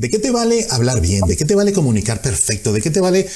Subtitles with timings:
[0.00, 1.20] ¿De qué te vale hablar bien?
[1.26, 2.72] ¿De qué te vale comunicar perfecto?
[2.72, 3.28] ¿De qué te vale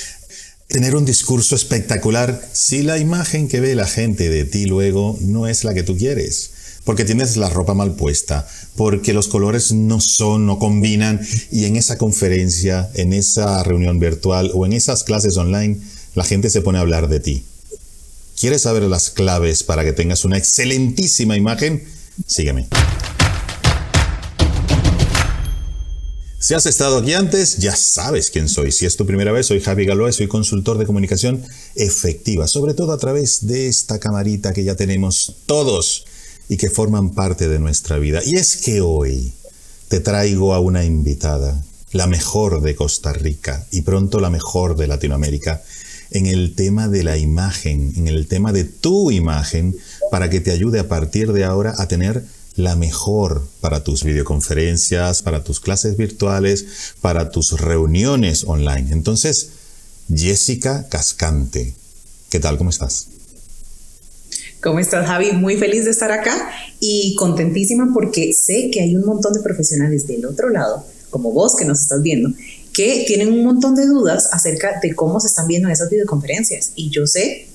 [0.67, 5.47] tener un discurso espectacular si la imagen que ve la gente de ti luego no
[5.47, 6.53] es la que tú quieres?
[6.85, 11.21] Porque tienes la ropa mal puesta, porque los colores no son, no combinan
[11.53, 15.77] y en esa conferencia, en esa reunión virtual o en esas clases online,
[16.15, 17.45] la gente se pone a hablar de ti.
[18.41, 21.85] ¿Quieres saber las claves para que tengas una excelentísima imagen?
[22.27, 22.69] Sígueme.
[26.45, 28.71] Si has estado aquí antes, ya sabes quién soy.
[28.71, 31.43] Si es tu primera vez, soy Javi Galoe, soy consultor de comunicación
[31.75, 36.05] efectiva, sobre todo a través de esta camarita que ya tenemos todos
[36.51, 38.21] y que forman parte de nuestra vida.
[38.23, 39.33] Y es que hoy
[39.89, 44.87] te traigo a una invitada, la mejor de Costa Rica y pronto la mejor de
[44.87, 45.63] Latinoamérica,
[46.11, 49.75] en el tema de la imagen, en el tema de tu imagen,
[50.11, 52.23] para que te ayude a partir de ahora a tener
[52.57, 58.93] la mejor para tus videoconferencias, para tus clases virtuales, para tus reuniones online.
[58.93, 59.51] Entonces,
[60.15, 61.75] Jessica Cascante,
[62.31, 62.57] ¿qué tal?
[62.59, 63.09] ¿Cómo estás?
[64.63, 65.33] ¿Cómo estás, Javi?
[65.33, 66.51] Muy feliz de estar acá
[66.81, 71.55] y contentísima porque sé que hay un montón de profesionales del otro lado, como vos
[71.57, 72.31] que nos estás viendo,
[72.73, 76.73] que tienen un montón de dudas acerca de cómo se están viendo esas videoconferencias.
[76.77, 77.47] Y yo sé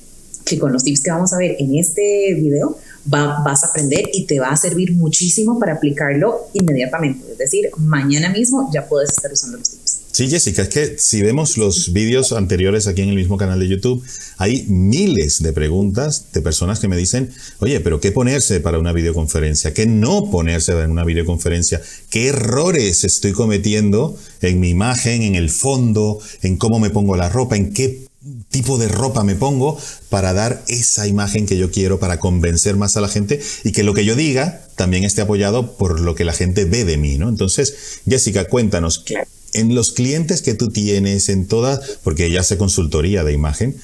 [0.46, 2.78] que con los tips que vamos a ver en este video,
[3.10, 7.32] vas a aprender y te va a servir muchísimo para aplicarlo inmediatamente.
[7.32, 10.00] Es decir, mañana mismo ya puedes estar usando los tips.
[10.12, 13.70] Sí, Jessica, es que si vemos los vídeos anteriores aquí en el mismo canal de
[13.70, 14.04] YouTube,
[14.38, 18.92] hay miles de preguntas de personas que me dicen, oye, pero ¿qué ponerse para una
[18.92, 19.74] videoconferencia?
[19.74, 21.82] ¿Qué no ponerse para una videoconferencia?
[22.10, 27.30] ¿Qué errores estoy cometiendo en mi imagen, en el fondo, en cómo me pongo la
[27.30, 28.09] ropa, en qué
[28.50, 32.98] tipo de ropa me pongo para dar esa imagen que yo quiero, para convencer más
[32.98, 36.26] a la gente y que lo que yo diga también esté apoyado por lo que
[36.26, 37.30] la gente ve de mí, ¿no?
[37.30, 39.06] Entonces, Jessica, cuéntanos,
[39.54, 43.78] en los clientes que tú tienes, en toda, porque ya sé consultoría de imagen,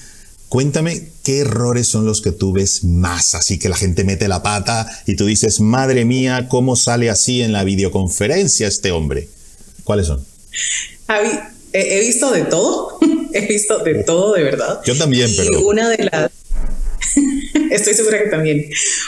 [0.49, 4.43] cuéntame qué errores son los que tú ves más, así que la gente mete la
[4.43, 9.29] pata y tú dices, madre mía, ¿cómo sale así en la videoconferencia este hombre?
[9.83, 10.25] ¿Cuáles son?
[11.07, 11.29] Javi,
[11.73, 12.99] he visto de todo
[13.35, 14.81] he visto de todo, de verdad.
[14.85, 15.59] Yo también, pero...
[15.59, 16.31] Y una de las...
[17.71, 18.65] Estoy segura que también.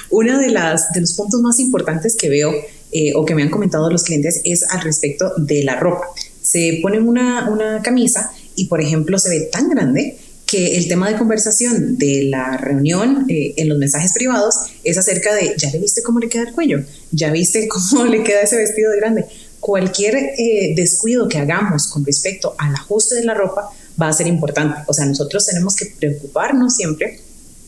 [0.10, 2.54] Una de las de los puntos más importantes que veo
[2.92, 6.06] eh, o que me han comentado los clientes es al respecto de la ropa.
[6.42, 10.18] Se ponen una, una camisa y, por ejemplo, se ve tan grande
[10.48, 15.36] que el tema de conversación de la reunión eh, en los mensajes privados es acerca
[15.36, 16.84] de, ¿ya le viste cómo le queda el cuello?
[17.12, 19.26] ¿Ya viste cómo le queda ese vestido de grande?
[19.60, 23.70] Cualquier eh, descuido que hagamos con respecto al ajuste de la ropa
[24.02, 24.82] va a ser importante.
[24.88, 27.20] O sea, nosotros tenemos que preocuparnos siempre,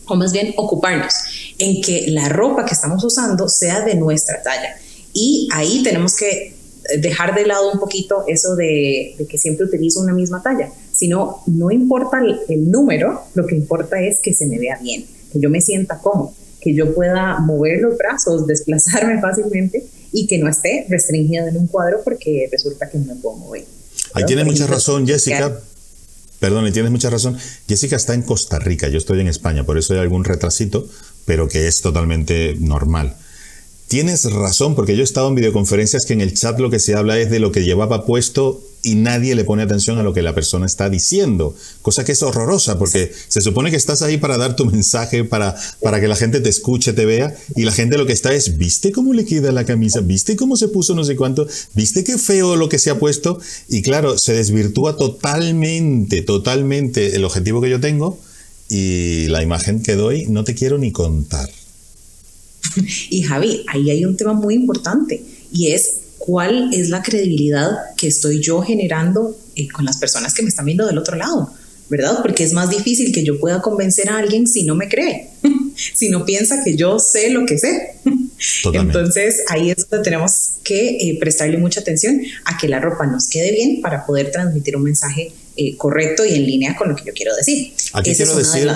[0.06, 1.14] o más bien ocuparnos,
[1.58, 4.76] en que la ropa que estamos usando sea de nuestra talla.
[5.12, 6.54] Y ahí tenemos que
[6.98, 11.70] dejar de lado un poquito eso de, que siempre utilizo una misma talla, sino no
[11.70, 12.18] importa
[12.48, 15.98] el, número, lo que importa es que se me vea bien, que yo me sienta
[15.98, 21.56] cómodo, que yo pueda mover los brazos, desplazarme fácilmente y que no esté restringido en
[21.56, 23.64] un cuadro porque resulta que no me puedo mover.
[24.14, 25.60] Ahí tiene mucha razón, Jessica,
[26.40, 27.38] Perdón, y tienes mucha razón.
[27.68, 30.88] Jessica está en Costa Rica, yo estoy en España, por eso hay algún retrasito,
[31.26, 33.14] pero que es totalmente normal.
[33.88, 36.94] Tienes razón, porque yo he estado en videoconferencias que en el chat lo que se
[36.94, 40.22] habla es de lo que llevaba puesto y nadie le pone atención a lo que
[40.22, 44.38] la persona está diciendo, cosa que es horrorosa, porque se supone que estás ahí para
[44.38, 47.98] dar tu mensaje, para, para que la gente te escuche, te vea, y la gente
[47.98, 50.00] lo que está es, ¿viste cómo le queda la camisa?
[50.00, 51.46] ¿Viste cómo se puso no sé cuánto?
[51.74, 53.40] ¿Viste qué feo lo que se ha puesto?
[53.68, 58.18] Y claro, se desvirtúa totalmente, totalmente el objetivo que yo tengo
[58.68, 61.50] y la imagen que doy no te quiero ni contar.
[63.10, 65.99] Y Javi, ahí hay un tema muy importante y es
[66.30, 70.64] cuál es la credibilidad que estoy yo generando eh, con las personas que me están
[70.64, 71.52] viendo del otro lado,
[71.88, 72.18] ¿verdad?
[72.22, 75.30] Porque es más difícil que yo pueda convencer a alguien si no me cree,
[75.94, 77.96] si no piensa que yo sé lo que sé.
[78.72, 83.26] Entonces ahí es donde tenemos que eh, prestarle mucha atención a que la ropa nos
[83.28, 87.06] quede bien para poder transmitir un mensaje eh, correcto y en línea con lo que
[87.06, 87.72] yo quiero decir.
[87.92, 88.70] Aquí quiero decir,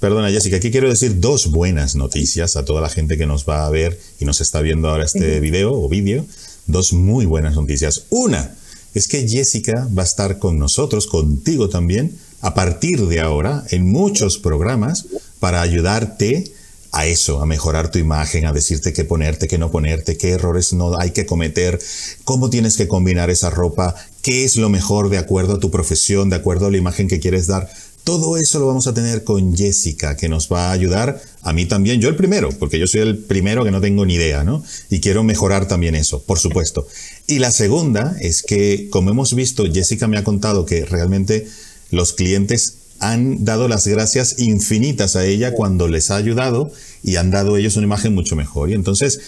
[0.00, 3.64] perdona Jessica, aquí quiero decir dos buenas noticias a toda la gente que nos va
[3.64, 6.26] a ver y nos está viendo ahora este video o vídeo.
[6.66, 8.04] Dos muy buenas noticias.
[8.10, 8.54] Una
[8.94, 13.90] es que Jessica va a estar con nosotros, contigo también, a partir de ahora en
[13.90, 15.06] muchos programas
[15.38, 16.52] para ayudarte
[16.92, 20.72] a eso, a mejorar tu imagen, a decirte qué ponerte, qué no ponerte, qué errores
[20.72, 21.78] no hay que cometer,
[22.24, 26.30] cómo tienes que combinar esa ropa, qué es lo mejor de acuerdo a tu profesión,
[26.30, 27.70] de acuerdo a la imagen que quieres dar.
[28.04, 31.66] Todo eso lo vamos a tener con Jessica, que nos va a ayudar a mí
[31.66, 34.62] también, yo el primero, porque yo soy el primero que no tengo ni idea, ¿no?
[34.88, 36.86] Y quiero mejorar también eso, por supuesto.
[37.26, 41.46] Y la segunda es que, como hemos visto, Jessica me ha contado que realmente
[41.90, 46.70] los clientes han dado las gracias infinitas a ella cuando les ha ayudado
[47.02, 48.70] y han dado ellos una imagen mucho mejor.
[48.70, 49.20] Y entonces,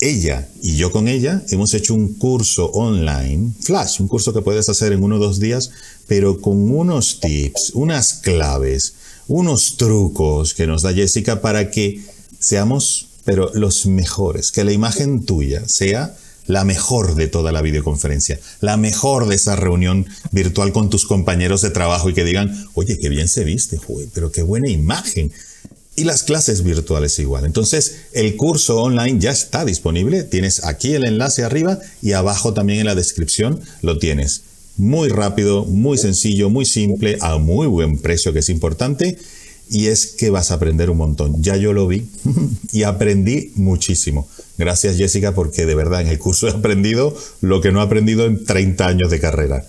[0.00, 4.68] ella y yo con ella hemos hecho un curso online, flash, un curso que puedes
[4.68, 5.70] hacer en uno o dos días,
[6.06, 8.94] pero con unos tips, unas claves,
[9.28, 12.02] unos trucos que nos da Jessica para que
[12.38, 16.16] seamos, pero los mejores, que la imagen tuya sea
[16.46, 21.62] la mejor de toda la videoconferencia, la mejor de esa reunión virtual con tus compañeros
[21.62, 23.78] de trabajo y que digan, oye, qué bien se viste,
[24.12, 25.32] pero qué buena imagen.
[26.00, 27.44] Y las clases virtuales igual.
[27.44, 30.22] Entonces, el curso online ya está disponible.
[30.22, 34.44] Tienes aquí el enlace arriba y abajo también en la descripción lo tienes.
[34.78, 39.18] Muy rápido, muy sencillo, muy simple, a muy buen precio, que es importante.
[39.68, 41.42] Y es que vas a aprender un montón.
[41.42, 42.08] Ya yo lo vi
[42.72, 44.26] y aprendí muchísimo.
[44.56, 48.24] Gracias Jessica porque de verdad en el curso he aprendido lo que no he aprendido
[48.24, 49.66] en 30 años de carrera.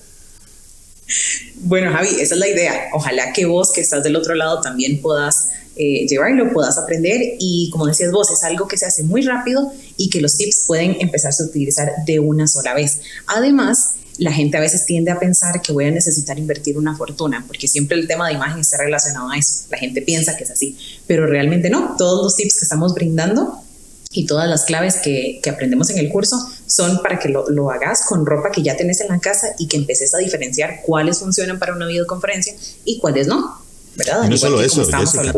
[1.55, 2.87] Bueno, Javi, esa es la idea.
[2.93, 7.69] Ojalá que vos que estás del otro lado también puedas eh, llevarlo, puedas aprender y
[7.71, 10.97] como decías vos, es algo que se hace muy rápido y que los tips pueden
[10.99, 12.99] empezarse a utilizar de una sola vez.
[13.27, 17.43] Además, la gente a veces tiende a pensar que voy a necesitar invertir una fortuna,
[17.47, 19.63] porque siempre el tema de imagen está relacionado a eso.
[19.69, 20.77] La gente piensa que es así,
[21.07, 21.95] pero realmente no.
[21.97, 23.63] Todos los tips que estamos brindando
[24.11, 26.35] y todas las claves que, que aprendemos en el curso
[26.67, 29.67] son para que lo, lo, hagas con ropa que ya tenés en la casa y
[29.67, 32.53] que empeces a diferenciar cuáles funcionan para una videoconferencia
[32.83, 33.61] y cuáles no.
[33.95, 34.23] ¿verdad?
[34.25, 35.33] Y no solo eso, Jessica.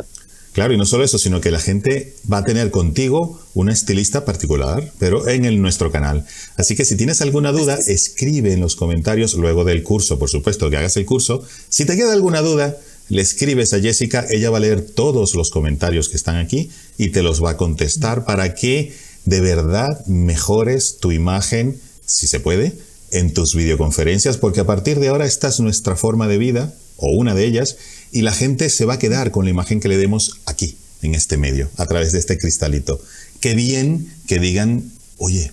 [0.53, 4.23] Claro, y no solo eso, sino que la gente va a tener contigo una estilista
[4.23, 6.25] particular, pero en el, nuestro canal.
[6.57, 10.69] Así que si tienes alguna duda, escribe en los comentarios luego del curso, por supuesto,
[10.69, 11.43] que hagas el curso.
[11.69, 12.77] Si te queda alguna duda,
[13.09, 17.09] le escribes a Jessica, ella va a leer todos los comentarios que están aquí y
[17.09, 18.93] te los va a contestar para que
[19.25, 22.73] de verdad mejores tu imagen, si se puede,
[23.11, 27.11] en tus videoconferencias, porque a partir de ahora esta es nuestra forma de vida, o
[27.11, 27.77] una de ellas,
[28.11, 31.15] y la gente se va a quedar con la imagen que le demos aquí, en
[31.15, 33.01] este medio, a través de este cristalito.
[33.39, 35.51] Qué bien que digan, oye,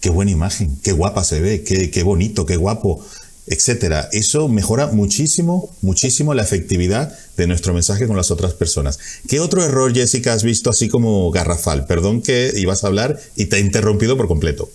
[0.00, 3.04] qué buena imagen, qué guapa se ve, qué, qué bonito, qué guapo,
[3.46, 4.08] etcétera.
[4.12, 8.98] Eso mejora muchísimo, muchísimo la efectividad de nuestro mensaje con las otras personas.
[9.28, 11.86] ¿Qué otro error, Jessica, has visto así como garrafal?
[11.86, 14.70] Perdón que ibas a hablar y te he interrumpido por completo.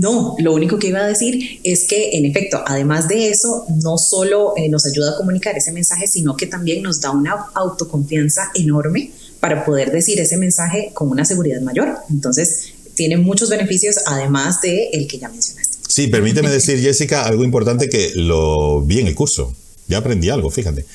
[0.00, 3.98] No, lo único que iba a decir es que, en efecto, además de eso, no
[3.98, 8.50] solo eh, nos ayuda a comunicar ese mensaje, sino que también nos da una autoconfianza
[8.54, 9.10] enorme
[9.40, 11.98] para poder decir ese mensaje con una seguridad mayor.
[12.08, 15.76] Entonces, tiene muchos beneficios, además de el que ya mencionaste.
[15.86, 19.54] Sí, permíteme decir, Jessica, algo importante que lo vi en el curso.
[19.86, 20.86] Ya aprendí algo, fíjate.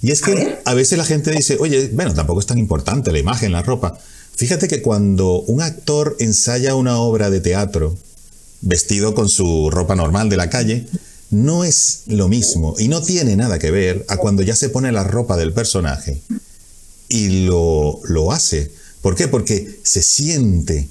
[0.00, 3.10] Y es que a, a veces la gente dice, oye, bueno, tampoco es tan importante
[3.10, 3.98] la imagen, la ropa.
[4.36, 7.96] Fíjate que cuando un actor ensaya una obra de teatro,
[8.64, 10.86] vestido con su ropa normal de la calle,
[11.30, 14.92] no es lo mismo y no tiene nada que ver a cuando ya se pone
[14.92, 16.20] la ropa del personaje
[17.08, 18.70] y lo, lo hace.
[19.02, 19.28] ¿Por qué?
[19.28, 20.88] Porque se siente,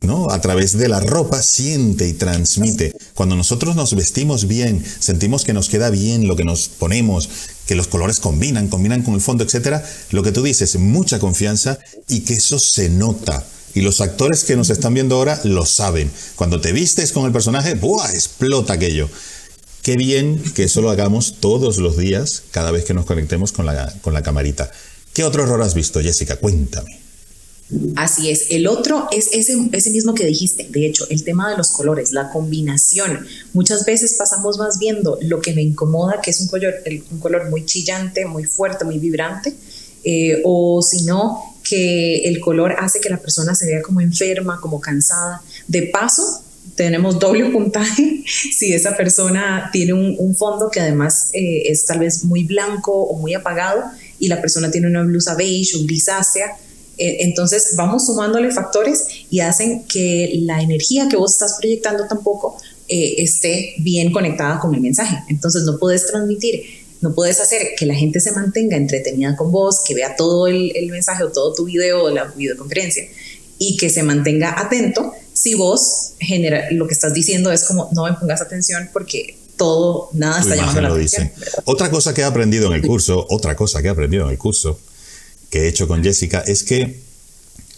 [0.00, 0.30] ¿no?
[0.30, 2.92] A través de la ropa siente y transmite.
[3.14, 7.28] Cuando nosotros nos vestimos bien, sentimos que nos queda bien lo que nos ponemos,
[7.66, 11.78] que los colores combinan, combinan con el fondo, etcétera, lo que tú dices, mucha confianza
[12.08, 13.46] y que eso se nota.
[13.74, 16.10] Y los actores que nos están viendo ahora lo saben.
[16.36, 18.12] Cuando te vistes con el personaje, ¡buah!
[18.12, 19.08] explota aquello.
[19.82, 23.66] Qué bien que eso lo hagamos todos los días, cada vez que nos conectemos con
[23.66, 24.70] la, con la camarita.
[25.14, 26.36] ¿Qué otro error has visto, Jessica?
[26.36, 27.00] Cuéntame.
[27.96, 28.46] Así es.
[28.50, 30.66] El otro es ese, ese, mismo que dijiste.
[30.70, 33.26] De hecho, el tema de los colores, la combinación.
[33.52, 36.74] Muchas veces pasamos más viendo lo que me incomoda, que es un color,
[37.10, 39.54] un color muy chillante, muy fuerte, muy vibrante,
[40.02, 44.58] eh, o si no, que el color hace que la persona se vea como enferma,
[44.60, 45.40] como cansada.
[45.68, 46.42] De paso,
[46.74, 52.24] tenemos doble puntaje si esa persona tiene un, fondo que además eh, es tal vez
[52.24, 53.84] muy blanco o muy apagado
[54.18, 56.56] y la persona tiene una blusa beige o grisácea.
[56.98, 62.56] Eh, entonces vamos sumándole factores y hacen que la energía que vos estás proyectando tampoco
[62.88, 65.18] eh, esté bien conectada con el mensaje.
[65.28, 66.62] Entonces no puedes transmitir
[67.00, 70.72] no puedes hacer que la gente se mantenga entretenida con vos, que vea todo el,
[70.90, 73.04] mensaje o todo tu video o la videoconferencia
[73.58, 78.04] y que se mantenga atento si vos genera, lo que estás diciendo es como no
[78.04, 81.30] me pongas atención porque todo, nada está llamando la atención.
[81.64, 84.38] Otra cosa que he aprendido en el curso, otra cosa que he aprendido en el
[84.38, 84.78] curso
[85.50, 87.00] que he hecho con Jessica es que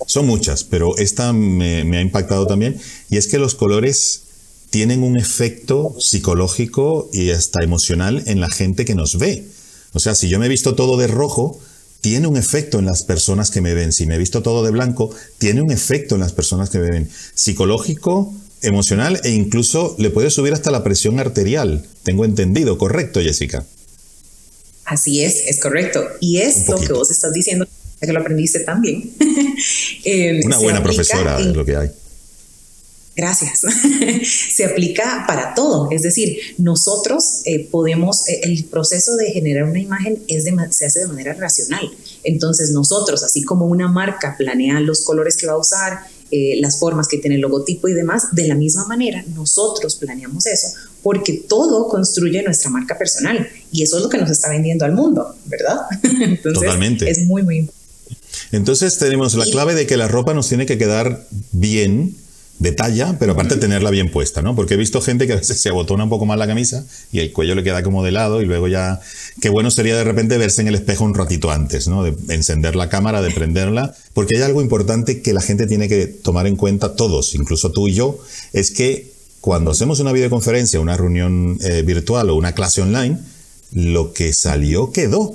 [0.06, 4.22] son muchas, pero esta me, me ha impactado también y es que los colores
[4.72, 9.44] tienen un efecto psicológico y hasta emocional en la gente que nos ve.
[9.92, 11.60] O sea, si yo me he visto todo de rojo,
[12.00, 13.92] tiene un efecto en las personas que me ven.
[13.92, 16.90] Si me he visto todo de blanco, tiene un efecto en las personas que me
[16.90, 17.10] ven.
[17.34, 21.84] Psicológico, emocional e incluso le puede subir hasta la presión arterial.
[22.02, 23.66] Tengo entendido, ¿correcto, Jessica?
[24.86, 26.02] Así es, es correcto.
[26.18, 27.68] Y esto que vos estás diciendo,
[28.00, 29.10] que lo aprendiste también.
[30.04, 31.90] Eh, Una buena profesora es lo que hay.
[33.14, 33.60] Gracias.
[34.54, 35.88] se aplica para todo.
[35.90, 41.00] Es decir, nosotros eh, podemos, eh, el proceso de generar una imagen es se hace
[41.00, 41.90] de manera racional.
[42.24, 46.00] Entonces nosotros, así como una marca planea los colores que va a usar,
[46.30, 50.46] eh, las formas que tiene el logotipo y demás, de la misma manera nosotros planeamos
[50.46, 50.68] eso
[51.02, 54.92] porque todo construye nuestra marca personal y eso es lo que nos está vendiendo al
[54.92, 55.76] mundo, ¿verdad?
[56.02, 57.10] Entonces, Totalmente.
[57.10, 57.82] Es muy, muy importante.
[58.52, 62.16] Entonces tenemos la clave de que la ropa nos tiene que quedar bien,
[62.62, 64.54] de talla, pero aparte tenerla bien puesta, ¿no?
[64.54, 67.18] Porque he visto gente que a veces se abotona un poco más la camisa y
[67.18, 69.00] el cuello le queda como de lado y luego ya,
[69.40, 72.04] qué bueno sería de repente verse en el espejo un ratito antes, ¿no?
[72.04, 76.06] De encender la cámara, de prenderla, porque hay algo importante que la gente tiene que
[76.06, 78.20] tomar en cuenta, todos, incluso tú y yo,
[78.52, 83.18] es que cuando hacemos una videoconferencia, una reunión eh, virtual o una clase online,
[83.72, 85.34] lo que salió quedó.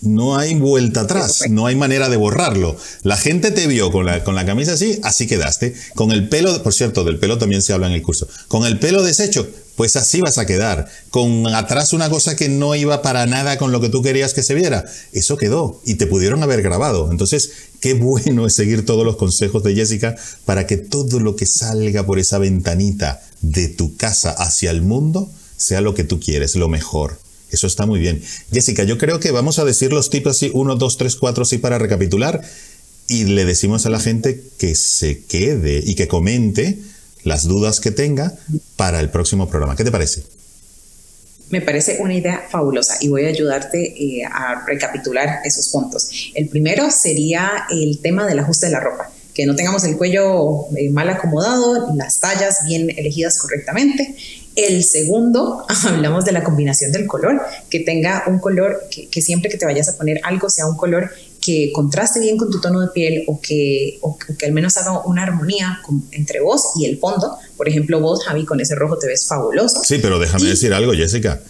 [0.00, 2.76] No hay vuelta atrás, no hay manera de borrarlo.
[3.02, 5.74] La gente te vio con la, con la camisa así, así quedaste.
[5.94, 8.26] Con el pelo, por cierto, del pelo también se habla en el curso.
[8.48, 9.46] Con el pelo deshecho,
[9.76, 10.88] pues así vas a quedar.
[11.10, 14.42] Con atrás una cosa que no iba para nada con lo que tú querías que
[14.42, 14.84] se viera.
[15.12, 17.10] Eso quedó y te pudieron haber grabado.
[17.10, 21.46] Entonces, qué bueno es seguir todos los consejos de Jessica para que todo lo que
[21.46, 26.56] salga por esa ventanita de tu casa hacia el mundo sea lo que tú quieres,
[26.56, 27.18] lo mejor.
[27.52, 28.22] Eso está muy bien.
[28.50, 31.58] Jessica, yo creo que vamos a decir los tipos así, uno, dos, tres, cuatro, así
[31.58, 32.40] para recapitular.
[33.08, 36.78] Y le decimos a la gente que se quede y que comente
[37.24, 38.34] las dudas que tenga
[38.76, 39.76] para el próximo programa.
[39.76, 40.24] ¿Qué te parece?
[41.50, 46.08] Me parece una idea fabulosa y voy a ayudarte eh, a recapitular esos puntos.
[46.34, 50.66] El primero sería el tema del ajuste de la ropa que no tengamos el cuello
[50.76, 54.14] eh, mal acomodado, las tallas bien elegidas correctamente.
[54.54, 57.40] El segundo, hablamos de la combinación del color,
[57.70, 61.10] que tenga un color, que, siempre que te vayas a poner algo sea un color
[61.40, 65.04] que contraste bien con tu tono de piel o que, o que al menos haga
[65.06, 65.80] una armonía
[66.12, 67.36] entre vos y el fondo.
[67.56, 69.82] Por ejemplo, vos, Javi, con ese rojo te ves fabuloso.
[69.82, 71.40] Sí, pero déjame decir algo, Jessica.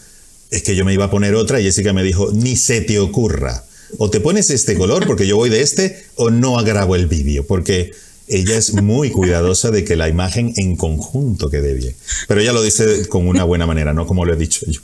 [0.51, 2.99] Es que yo me iba a poner otra y Jessica me dijo, ni se te
[2.99, 3.65] ocurra
[3.99, 7.47] o te pones este color porque yo voy de este o no grabo el vídeo,
[7.47, 7.93] porque
[8.33, 11.95] ella es muy cuidadosa de que la imagen en conjunto quede bien.
[12.29, 14.81] Pero ella lo dice con una buena manera, no como lo he dicho yo.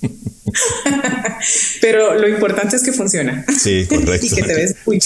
[1.80, 3.44] Pero lo importante es que funciona.
[3.58, 4.26] Sí, correcto.
[4.30, 4.98] y que te ves muy...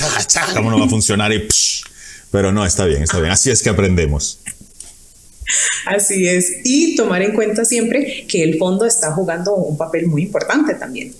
[0.54, 1.32] ¿Cómo no va a funcionar?
[1.32, 1.48] Y,
[2.30, 3.32] Pero no, está bien, está bien.
[3.32, 4.40] Así es que aprendemos.
[5.86, 6.60] Así es.
[6.64, 11.14] Y tomar en cuenta siempre que el fondo está jugando un papel muy importante también.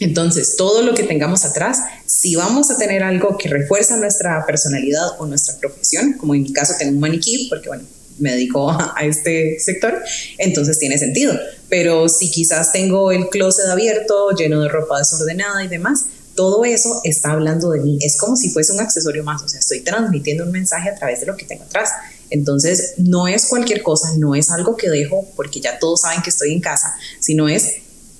[0.00, 5.18] Entonces, todo lo que tengamos atrás, si vamos a tener algo que refuerza nuestra personalidad
[5.18, 7.84] o nuestra profesión, como en mi caso tengo un maniquí, porque bueno,
[8.18, 10.02] me dedico a, este sector,
[10.38, 11.34] entonces tiene sentido.
[11.68, 17.00] Pero si quizás tengo el closet abierto, lleno de ropa desordenada y demás, todo eso
[17.04, 17.98] está hablando de mí.
[18.02, 21.20] Es como si fuese un accesorio más, o sea, estoy transmitiendo un mensaje a través
[21.20, 21.90] de lo que tengo atrás.
[22.28, 26.30] Entonces, no es cualquier cosa, no es algo que dejo porque ya todos saben que
[26.30, 27.76] estoy en casa, sino es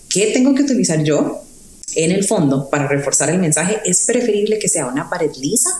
[0.08, 1.45] qué tengo que utilizar yo
[1.94, 5.70] en el fondo, para reforzar el mensaje, es preferible que sea una pared lisa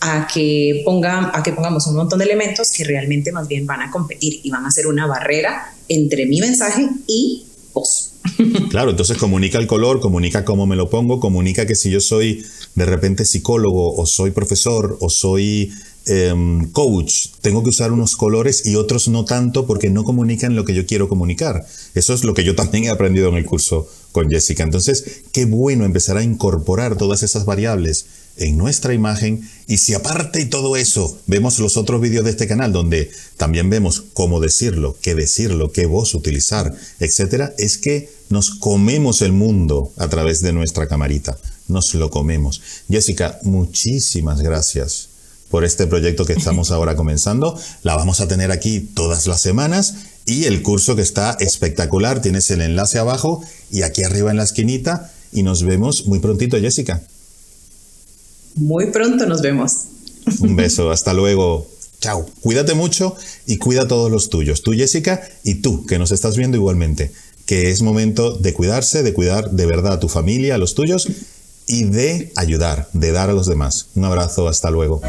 [0.00, 3.82] a que, ponga, a que pongamos un montón de elementos que realmente más bien van
[3.82, 8.08] a competir y van a ser una barrera entre mi mensaje y vos.
[8.70, 12.44] Claro, entonces comunica el color, comunica cómo me lo pongo, comunica que si yo soy
[12.74, 15.72] de repente psicólogo o soy profesor o soy
[16.06, 20.64] Em, coach, tengo que usar unos colores y otros no tanto porque no comunican lo
[20.64, 21.64] que yo quiero comunicar.
[21.94, 24.64] Eso es lo que yo también he aprendido en el curso con Jessica.
[24.64, 28.06] Entonces, qué bueno empezar a incorporar todas esas variables
[28.36, 32.48] en nuestra imagen y si aparte y todo eso vemos los otros vídeos de este
[32.48, 38.50] canal donde también vemos cómo decirlo, qué decirlo, qué voz utilizar, etcétera, es que nos
[38.50, 41.36] comemos el mundo a través de nuestra camarita,
[41.68, 42.62] nos lo comemos.
[42.88, 45.11] Jessica, muchísimas gracias
[45.52, 47.56] por este proyecto que estamos ahora comenzando.
[47.82, 49.94] La vamos a tener aquí todas las semanas
[50.24, 52.22] y el curso que está espectacular.
[52.22, 56.58] Tienes el enlace abajo y aquí arriba en la esquinita y nos vemos muy prontito,
[56.58, 57.02] Jessica.
[58.56, 59.72] Muy pronto nos vemos.
[60.40, 61.66] Un beso, hasta luego.
[62.00, 62.26] Chao.
[62.40, 63.14] Cuídate mucho
[63.46, 64.62] y cuida a todos los tuyos.
[64.62, 67.12] Tú, Jessica, y tú, que nos estás viendo igualmente.
[67.44, 71.08] Que es momento de cuidarse, de cuidar de verdad a tu familia, a los tuyos
[71.66, 73.88] y de ayudar, de dar a los demás.
[73.94, 75.00] Un abrazo, hasta luego.